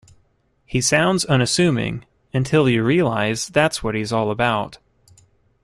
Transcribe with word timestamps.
He 0.65 0.81
sounds 0.81 1.25
unassuming 1.25 2.07
until 2.33 2.67
you 2.67 2.83
realize 2.83 3.49
that's 3.49 3.83
what 3.83 3.93
he's 3.93 4.11
all 4.11 4.31
about. 4.31 4.79